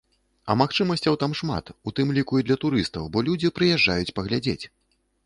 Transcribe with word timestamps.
А 0.51 0.53
магчымасцяў 0.61 1.17
там 1.23 1.35
шмат, 1.41 1.69
у 1.91 1.93
тым 1.99 2.13
ліку 2.19 2.39
і 2.41 2.45
для 2.47 2.57
турыстаў, 2.63 3.05
бо 3.17 3.23
людзі 3.29 3.53
прыязджаюць 3.59 4.15
паглядзець. 4.19 4.61